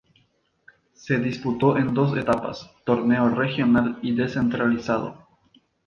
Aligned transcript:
Se 0.95 1.19
disputó 1.19 1.77
en 1.77 1.93
dos 1.93 2.17
etapas: 2.17 2.71
Torneo 2.83 3.29
Regional 3.29 3.99
y 4.01 4.15
Descentralizado. 4.15 5.27